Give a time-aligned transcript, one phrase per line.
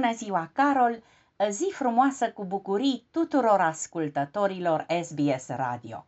[0.00, 1.02] Bună ziua, Carol!
[1.50, 6.06] Zi frumoasă cu bucurii tuturor ascultătorilor SBS Radio.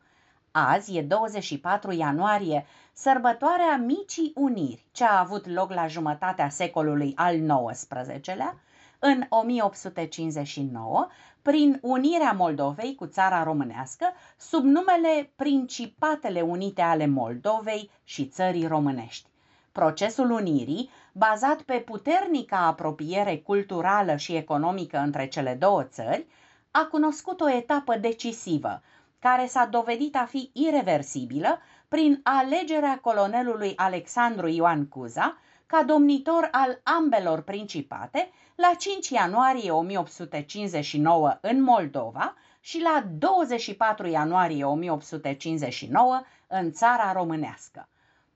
[0.51, 7.37] Azi e 24 ianuarie, sărbătoarea Micii Uniri, ce a avut loc la jumătatea secolului al
[7.73, 8.61] XIX-lea,
[8.99, 11.07] în 1859,
[11.43, 19.29] prin unirea Moldovei cu țara românească, sub numele Principatele Unite ale Moldovei și Țării Românești.
[19.73, 26.27] Procesul unirii, bazat pe puternica apropiere culturală și economică între cele două țări,
[26.71, 28.83] a cunoscut o etapă decisivă,
[29.19, 36.81] care s-a dovedit a fi irreversibilă prin alegerea colonelului Alexandru Ioan Cuza ca domnitor al
[36.83, 47.13] ambelor principate la 5 ianuarie 1859 în Moldova și la 24 ianuarie 1859 în țara
[47.13, 47.89] românească.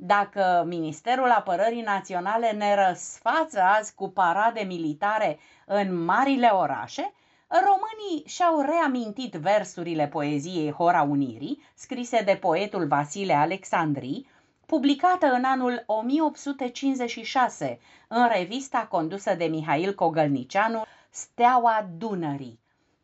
[0.06, 7.12] Dacă Ministerul Apărării Naționale ne răsfață azi cu parade militare în marile orașe,
[7.48, 14.28] românii și-au reamintit versurile poeziei Hora Unirii, scrise de poetul Vasile Alexandrii,
[14.66, 22.60] publicată în anul 1856 în revista condusă de Mihail Cogălnicianu, Steaua Dunării.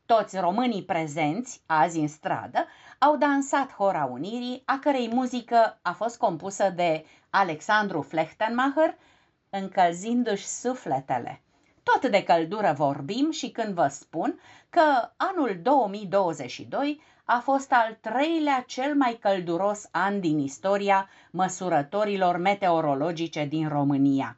[0.06, 2.66] Toți românii prezenți, azi în stradă,
[3.02, 8.96] au dansat Hora Unirii, a cărei muzică a fost compusă de Alexandru Flechtenmacher,
[9.50, 11.42] încălzindu-și sufletele.
[11.82, 14.40] Tot de căldură vorbim și când vă spun
[14.70, 23.44] că anul 2022 a fost al treilea cel mai călduros an din istoria măsurătorilor meteorologice
[23.44, 24.36] din România.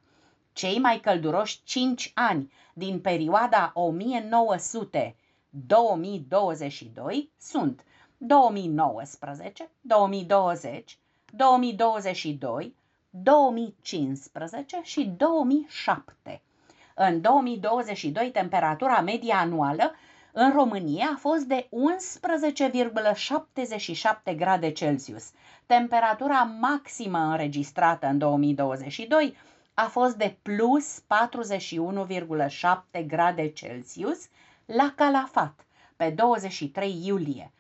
[0.53, 5.17] Cei mai călduroși 5 ani din perioada 1900
[5.51, 7.85] 2022 sunt
[8.25, 10.99] 2019, 2020,
[11.33, 12.75] 2022,
[13.11, 16.43] 2015 și 2007.
[16.95, 19.95] În 2022, temperatura medie anuală
[20.33, 21.69] în România a fost de
[24.27, 25.31] 11,77 grade Celsius.
[25.67, 29.37] Temperatura maximă înregistrată în 2022
[29.75, 31.05] a fost de plus 41,7
[33.07, 34.29] grade Celsius
[34.65, 35.67] la Calafat
[35.97, 37.53] pe 23 iulie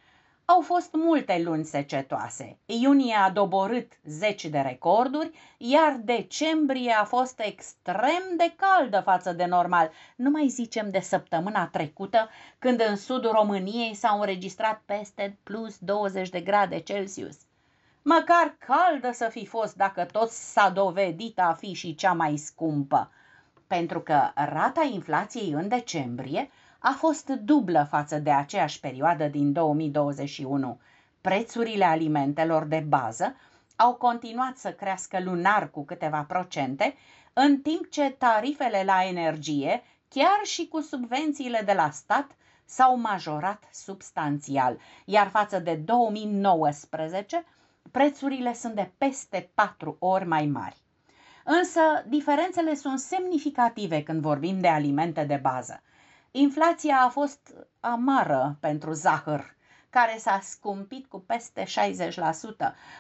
[0.55, 2.59] au fost multe luni secetoase.
[2.67, 9.45] Iunie a doborât zeci de recorduri, iar decembrie a fost extrem de caldă față de
[9.45, 9.91] normal.
[10.17, 16.29] Nu mai zicem de săptămâna trecută, când în sudul României s-au înregistrat peste plus 20
[16.29, 17.37] de grade Celsius.
[18.03, 23.11] Măcar caldă să fi fost dacă tot s-a dovedit a fi și cea mai scumpă.
[23.67, 26.51] Pentru că rata inflației în decembrie
[26.83, 30.81] a fost dublă față de aceeași perioadă din 2021.
[31.21, 33.35] Prețurile alimentelor de bază
[33.77, 36.95] au continuat să crească lunar cu câteva procente,
[37.33, 42.31] în timp ce tarifele la energie, chiar și cu subvențiile de la stat,
[42.65, 47.45] s-au majorat substanțial, iar față de 2019,
[47.91, 50.77] prețurile sunt de peste 4 ori mai mari.
[51.45, 55.83] Însă, diferențele sunt semnificative când vorbim de alimente de bază.
[56.35, 59.57] Inflația a fost amară pentru zahăr,
[59.91, 61.67] care s-a scumpit cu peste 60%.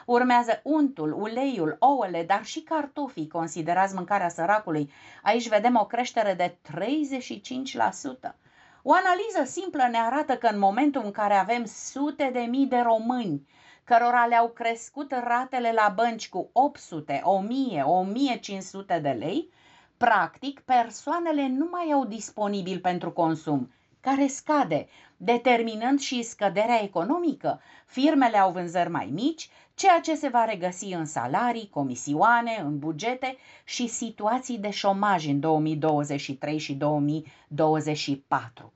[0.06, 4.93] Urmează untul, uleiul, ouăle, dar și cartofii, considerați mâncarea săracului.
[5.22, 8.34] Aici vedem o creștere de 35%.
[8.82, 12.78] O analiză simplă ne arată că în momentul în care avem sute de mii de
[12.78, 13.47] români
[13.84, 19.49] cărora le-au crescut ratele la bănci cu 800, 1000, 1500 de lei,
[19.97, 27.61] Practic, persoanele nu mai au disponibil pentru consum, care scade, determinând și scăderea economică.
[27.87, 33.37] Firmele au vânzări mai mici, ceea ce se va regăsi în salarii, comisioane, în bugete
[33.65, 38.73] și situații de șomaj în 2023 și 2024.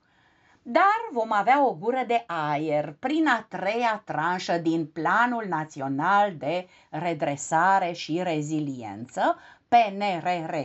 [0.61, 6.67] Dar vom avea o gură de aer prin a treia tranșă din Planul Național de
[6.89, 10.55] Redresare și Reziliență, PNRR,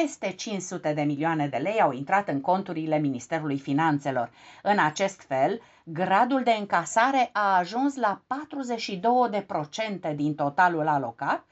[0.00, 4.30] peste 500 de milioane de lei au intrat în conturile Ministerului Finanțelor.
[4.62, 8.20] În acest fel, gradul de încasare a ajuns la
[10.12, 11.44] 42% din totalul alocat,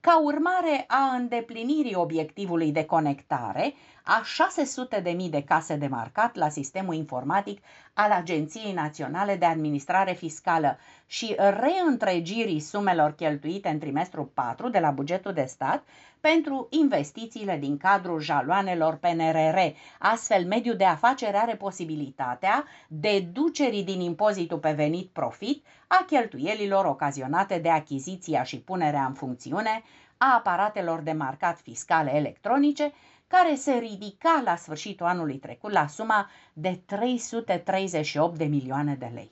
[0.00, 3.74] ca urmare a îndeplinirii obiectivului de conectare
[4.08, 7.62] a 600.000 de case de marcat la sistemul informatic
[7.94, 14.90] al Agenției Naționale de Administrare Fiscală și reîntregirii sumelor cheltuite în trimestrul 4 de la
[14.90, 15.82] bugetul de stat
[16.20, 19.58] pentru investițiile din cadrul jaloanelor PNRR.
[19.98, 27.58] Astfel, mediul de afaceri are posibilitatea deducerii din impozitul pe venit profit a cheltuielilor ocazionate
[27.58, 29.82] de achiziția și punerea în funcțiune
[30.18, 32.92] a aparatelor de marcat fiscale electronice
[33.26, 39.30] care se ridica la sfârșitul anului trecut la suma de 338 de milioane de lei.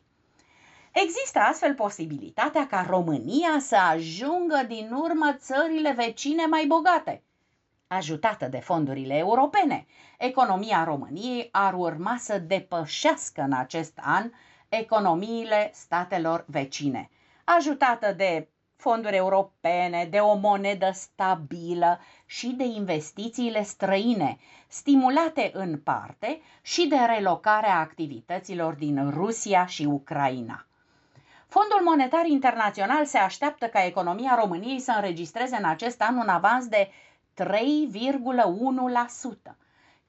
[0.92, 7.22] Există astfel posibilitatea ca România să ajungă din urmă țările vecine mai bogate.
[7.86, 9.86] Ajutată de fondurile europene,
[10.18, 14.30] economia României ar urma să depășească în acest an
[14.68, 17.10] economiile statelor vecine.
[17.44, 24.38] Ajutată de fonduri europene, de o monedă stabilă și de investițiile străine,
[24.68, 30.66] stimulate în parte și de relocarea activităților din Rusia și Ucraina.
[31.46, 36.66] Fondul Monetar Internațional se așteaptă ca economia României să înregistreze în acest an un avans
[36.66, 36.90] de
[37.34, 37.42] 3,1%.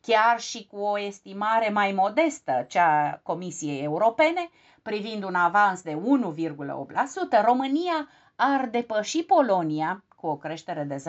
[0.06, 4.50] Chiar și cu o estimare mai modestă, cea a Comisiei Europene,
[4.82, 6.00] privind un avans de 1,8%,
[7.46, 11.02] România ar depăși Polonia cu o creștere de 0,7%,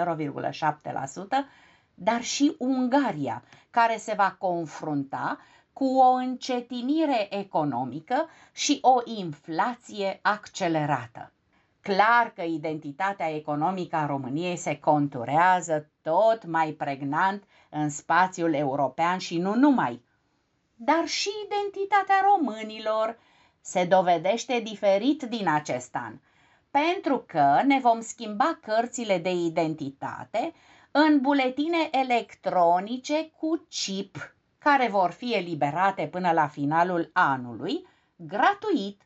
[1.95, 5.39] dar și Ungaria, care se va confrunta
[5.73, 11.33] cu o încetinire economică și o inflație accelerată.
[11.87, 19.39] Clar că identitatea economică a României se conturează tot mai pregnant în spațiul european și
[19.39, 20.03] nu numai,
[20.75, 23.19] dar și identitatea românilor
[23.61, 26.19] se dovedește diferit din acest an,
[26.71, 30.53] pentru că ne vom schimba cărțile de identitate
[30.91, 37.87] în buletine electronice cu chip care vor fi eliberate până la finalul anului,
[38.17, 39.01] gratuit.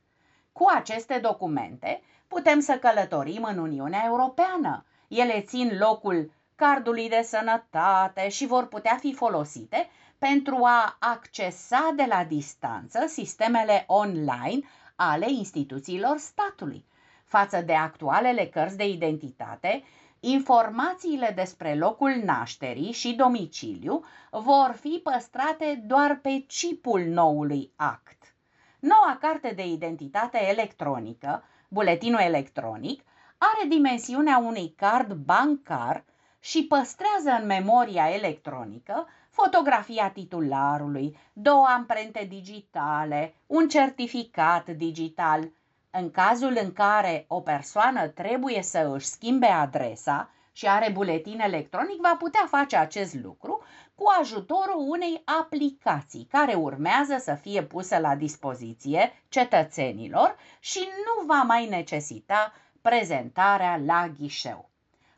[0.52, 2.02] Cu aceste documente
[2.34, 4.84] putem să călătorim în Uniunea Europeană.
[5.08, 9.88] Ele țin locul cardului de sănătate și vor putea fi folosite
[10.18, 14.60] pentru a accesa de la distanță sistemele online
[14.96, 16.84] ale instituțiilor statului.
[17.24, 19.82] Față de actualele cărți de identitate,
[20.22, 28.34] Informațiile despre locul nașterii și domiciliu vor fi păstrate doar pe chipul noului act.
[28.78, 33.02] Noua carte de identitate electronică, buletinul electronic,
[33.38, 36.04] are dimensiunea unui card bancar
[36.40, 45.50] și păstrează în memoria electronică fotografia titularului, două amprente digitale, un certificat digital,
[45.90, 52.00] în cazul în care o persoană trebuie să își schimbe adresa și are buletin electronic,
[52.00, 53.62] va putea face acest lucru
[53.94, 61.42] cu ajutorul unei aplicații care urmează să fie pusă la dispoziție cetățenilor și nu va
[61.42, 64.70] mai necesita prezentarea la ghișeu.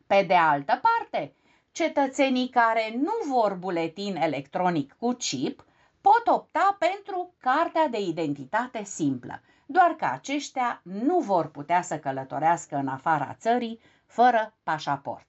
[0.06, 1.34] Pe de altă parte,
[1.72, 5.64] cetățenii care nu vor buletin electronic cu chip
[6.00, 12.76] pot opta pentru cartea de identitate simplă, doar că aceștia nu vor putea să călătorească
[12.76, 13.80] în afara țării
[14.12, 15.26] fără pașaport.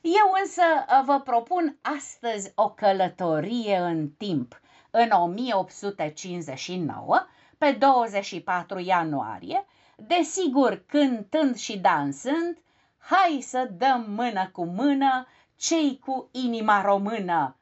[0.00, 4.60] Eu însă uh, vă propun astăzi o călătorie în timp,
[4.90, 7.26] în 1859,
[7.58, 9.64] pe 24 ianuarie,
[9.96, 12.58] desigur cântând și dansând,
[12.98, 15.26] hai să dăm mână cu mână
[15.56, 17.56] cei cu inima română.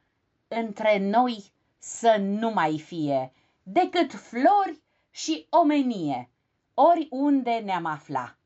[0.49, 3.33] Între noi să nu mai fie
[3.63, 6.31] decât flori și omenie,
[6.75, 8.38] oriunde ne-am afla.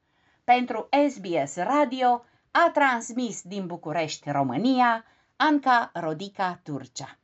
[0.44, 5.04] Pentru SBS Radio a transmis din București, România,
[5.36, 7.18] Anca Rodica Turcea.